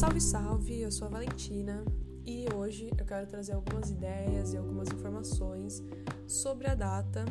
[0.00, 0.80] Salve, salve!
[0.80, 1.84] Eu sou a Valentina
[2.24, 5.82] e hoje eu quero trazer algumas ideias e algumas informações
[6.26, 7.26] sobre a data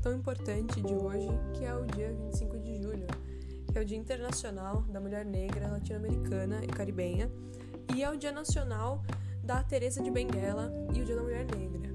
[0.00, 3.08] tão importante de hoje, que é o dia 25 de julho,
[3.72, 7.28] que é o Dia Internacional da Mulher Negra Latino-Americana e Caribenha,
[7.92, 9.02] e é o Dia Nacional
[9.42, 11.90] da Teresa de Benguela e o Dia da Mulher Negra.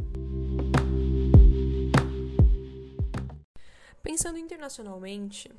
[4.03, 5.50] Pensando internacionalmente,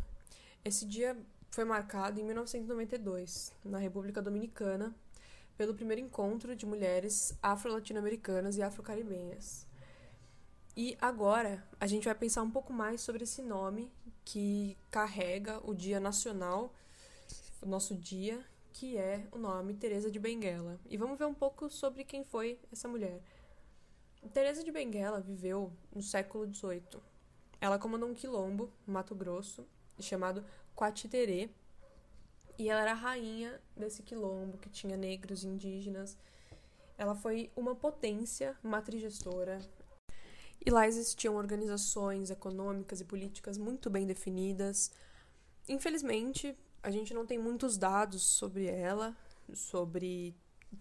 [0.63, 1.17] esse dia
[1.51, 4.95] foi marcado em 1992, na República Dominicana,
[5.57, 9.67] pelo primeiro encontro de mulheres afro-latino-americanas e afro-caribenhas.
[10.77, 13.91] E agora a gente vai pensar um pouco mais sobre esse nome
[14.25, 16.73] que carrega o Dia Nacional,
[17.61, 20.79] o nosso dia, que é o nome Teresa de Benguela.
[20.89, 23.21] E vamos ver um pouco sobre quem foi essa mulher.
[24.33, 27.01] Teresa de Benguela viveu no século XVIII.
[27.61, 29.67] Ela comandou um quilombo, Mato Grosso,
[30.01, 31.51] chamado Quatiterê,
[32.59, 36.17] e ela era a rainha desse quilombo que tinha negros indígenas.
[36.97, 39.61] Ela foi uma potência matrigestora.
[40.67, 44.91] E lá existiam organizações econômicas e políticas muito bem definidas.
[45.69, 49.17] Infelizmente, a gente não tem muitos dados sobre ela,
[49.55, 50.35] sobre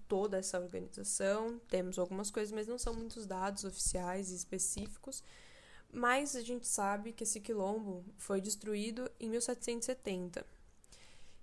[0.08, 1.60] toda essa organização.
[1.70, 5.24] Temos algumas coisas, mas não são muitos dados oficiais e específicos.
[5.92, 10.46] Mas a gente sabe que esse quilombo foi destruído em 1770.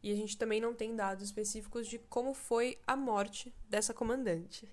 [0.02, 4.70] E a gente também não tem dados específicos de como foi a morte dessa comandante.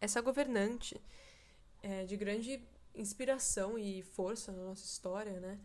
[0.00, 1.00] Essa governante
[1.82, 2.62] é de grande
[2.94, 5.58] inspiração e força na nossa história, né?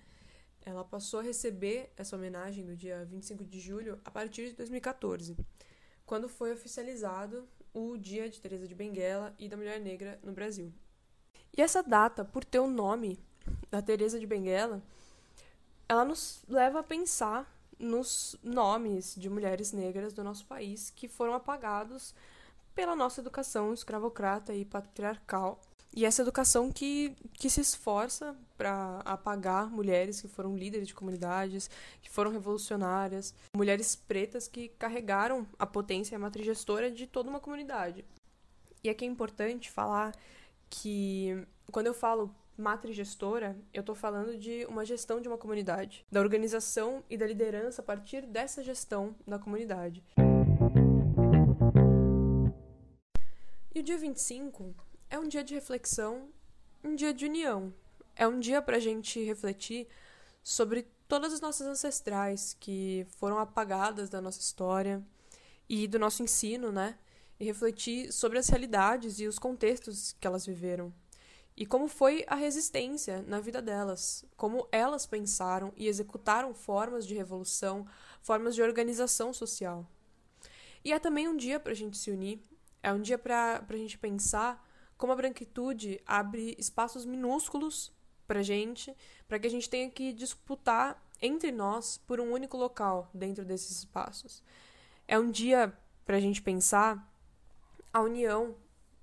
[0.61, 5.37] Ela passou a receber essa homenagem no dia 25 de julho a partir de 2014,
[6.05, 10.73] quando foi oficializado o Dia de Teresa de Benguela e da Mulher Negra no Brasil.
[11.57, 13.19] E essa data, por ter o nome
[13.69, 14.81] da Teresa de Benguela,
[15.87, 21.33] ela nos leva a pensar nos nomes de mulheres negras do nosso país que foram
[21.33, 22.13] apagados
[22.75, 25.59] pela nossa educação escravocrata e patriarcal.
[25.95, 31.69] E essa educação que, que se esforça para apagar mulheres que foram líderes de comunidades,
[32.01, 37.29] que foram revolucionárias, mulheres pretas que carregaram a potência e a matriz gestora de toda
[37.29, 38.05] uma comunidade.
[38.83, 40.15] E aqui é importante falar
[40.69, 46.05] que quando eu falo matriz gestora, eu estou falando de uma gestão de uma comunidade,
[46.11, 50.03] da organização e da liderança a partir dessa gestão da comunidade.
[53.73, 54.75] E o dia 25
[55.09, 56.29] é um dia de reflexão,
[56.83, 57.73] um dia de união.
[58.15, 59.87] É um dia para a gente refletir
[60.43, 65.01] sobre todas as nossas ancestrais que foram apagadas da nossa história
[65.69, 66.97] e do nosso ensino, né?
[67.39, 70.93] E refletir sobre as realidades e os contextos que elas viveram.
[71.55, 77.15] E como foi a resistência na vida delas, como elas pensaram e executaram formas de
[77.15, 77.85] revolução,
[78.21, 79.85] formas de organização social.
[80.83, 82.41] E é também um dia para a gente se unir,
[82.81, 84.65] é um dia para a gente pensar
[84.97, 87.91] como a branquitude abre espaços minúsculos
[88.25, 88.95] para a gente,
[89.27, 93.79] para que a gente tenha que disputar entre nós por um único local dentro desses
[93.79, 94.43] espaços.
[95.07, 95.73] É um dia
[96.05, 97.08] para a gente pensar
[97.93, 98.55] a união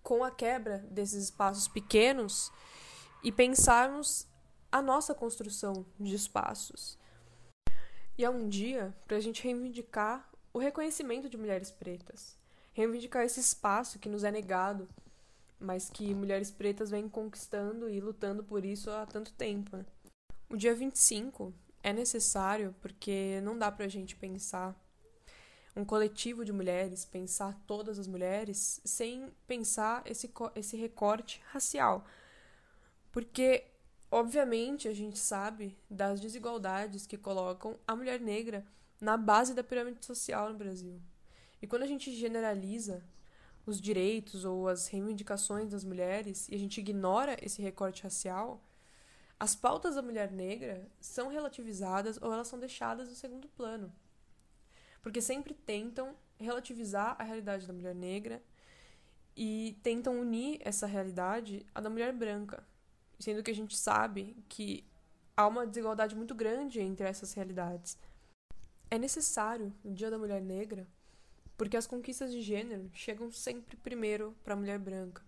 [0.02, 2.52] com a quebra desses espaços pequenos
[3.22, 4.26] e pensarmos
[4.70, 6.98] a nossa construção de espaços.
[8.16, 12.38] E é um dia para a gente reivindicar o reconhecimento de mulheres pretas,
[12.72, 14.88] reivindicar esse espaço que nos é negado,
[15.58, 19.76] mas que mulheres pretas vêm conquistando e lutando por isso há tanto tempo.
[19.76, 19.84] Né?
[20.48, 24.74] O dia 25 é necessário porque não dá para a gente pensar
[25.76, 32.06] um coletivo de mulheres, pensar todas as mulheres, sem pensar esse, esse recorte racial.
[33.12, 33.64] Porque,
[34.10, 38.66] obviamente, a gente sabe das desigualdades que colocam a mulher negra
[38.98, 40.98] na base da pirâmide social no Brasil.
[41.60, 43.04] E quando a gente generaliza
[43.66, 48.62] os direitos ou as reivindicações das mulheres e a gente ignora esse recorte racial,
[49.38, 53.92] as pautas da mulher negra são relativizadas ou elas são deixadas no segundo plano
[55.06, 58.42] porque sempre tentam relativizar a realidade da mulher negra
[59.36, 62.66] e tentam unir essa realidade à da mulher branca,
[63.16, 64.84] sendo que a gente sabe que
[65.36, 67.96] há uma desigualdade muito grande entre essas realidades.
[68.90, 70.88] É necessário o Dia da Mulher Negra
[71.56, 75.22] porque as conquistas de gênero chegam sempre primeiro para a mulher branca.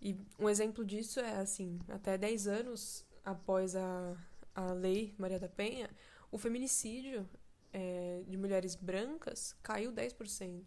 [0.00, 4.16] E um exemplo disso é assim, até 10 anos após a,
[4.54, 5.90] a lei Maria da Penha,
[6.32, 7.28] o feminicídio
[7.72, 10.66] é, de mulheres brancas caiu 10%.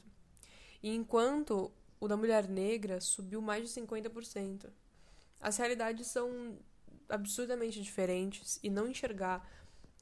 [0.81, 1.71] E enquanto
[2.03, 4.69] o da mulher negra subiu mais de 50%.
[5.39, 6.57] As realidades são
[7.07, 9.49] absurdamente diferentes e não enxergar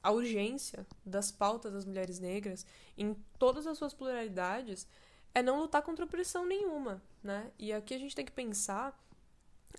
[0.02, 2.66] a urgência das pautas das mulheres negras
[2.98, 4.84] em todas as suas pluralidades
[5.32, 7.52] é não lutar contra opressão nenhuma, né?
[7.56, 9.00] E aqui a gente tem que pensar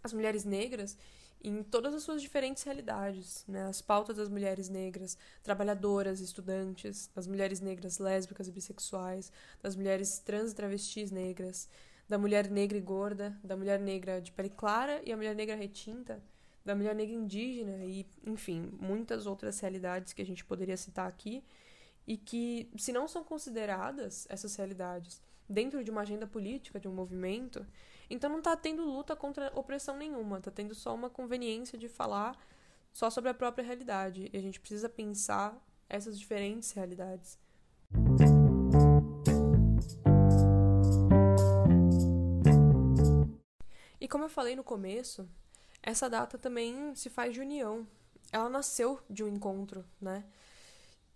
[0.01, 0.97] as mulheres negras
[1.43, 3.65] em todas as suas diferentes realidades, né?
[3.65, 9.31] As pautas das mulheres negras, trabalhadoras, estudantes, das mulheres negras lésbicas e bissexuais,
[9.61, 11.67] das mulheres trans e travestis negras,
[12.07, 15.55] da mulher negra e gorda, da mulher negra de pele clara e a mulher negra
[15.55, 16.23] retinta,
[16.63, 21.43] da mulher negra indígena e, enfim, muitas outras realidades que a gente poderia citar aqui
[22.07, 26.93] e que, se não são consideradas essas realidades dentro de uma agenda política, de um
[26.93, 27.65] movimento,
[28.09, 32.37] então não está tendo luta contra opressão nenhuma, está tendo só uma conveniência de falar
[32.91, 34.29] só sobre a própria realidade.
[34.31, 35.59] E a gente precisa pensar
[35.89, 37.37] essas diferentes realidades.
[43.99, 45.27] E como eu falei no começo,
[45.81, 47.87] essa data também se faz de união.
[48.31, 50.25] Ela nasceu de um encontro, né?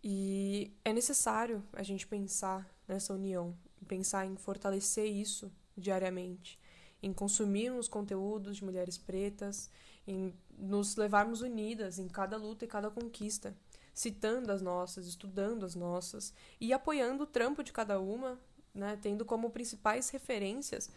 [0.03, 3.57] E é necessário a gente pensar nessa união,
[3.87, 6.59] pensar em fortalecer isso diariamente,
[7.01, 9.69] em consumirmos conteúdos de mulheres pretas,
[10.07, 13.55] em nos levarmos unidas em cada luta e cada conquista,
[13.93, 18.39] citando as nossas, estudando as nossas e apoiando o trampo de cada uma,
[18.73, 20.89] né, tendo como principais referências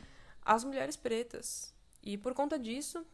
[0.43, 1.75] as mulheres pretas.
[2.03, 3.05] E por conta disso,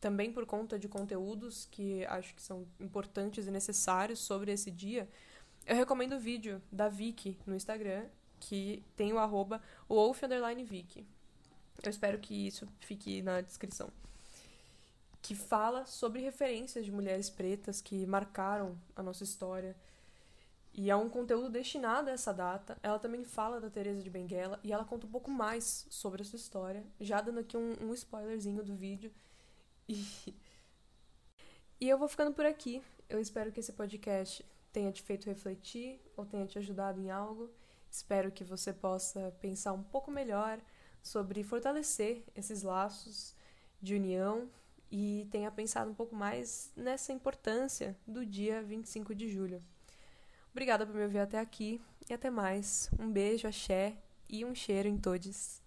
[0.00, 5.08] também por conta de conteúdos que acho que são importantes e necessários sobre esse dia,
[5.64, 8.06] eu recomendo o vídeo da Vicky no Instagram,
[8.40, 11.06] que tem o arroba wolf_vicky.
[11.82, 13.90] Eu espero que isso fique na descrição.
[15.20, 19.76] Que fala sobre referências de mulheres pretas que marcaram a nossa história.
[20.74, 22.78] E é um conteúdo destinado a essa data.
[22.82, 26.34] Ela também fala da Teresa de Benguela e ela conta um pouco mais sobre essa
[26.34, 29.12] história, já dando aqui um, um spoilerzinho do vídeo.
[29.88, 30.34] E...
[31.80, 32.82] e eu vou ficando por aqui.
[33.08, 37.50] Eu espero que esse podcast tenha te feito refletir ou tenha te ajudado em algo.
[37.90, 40.58] Espero que você possa pensar um pouco melhor
[41.02, 43.34] sobre fortalecer esses laços
[43.80, 44.48] de união
[44.90, 49.62] e tenha pensado um pouco mais nessa importância do dia 25 de julho.
[50.50, 52.90] Obrigada por me ouvir até aqui e até mais.
[52.98, 53.96] Um beijo, axé
[54.28, 55.61] e um cheiro em todos.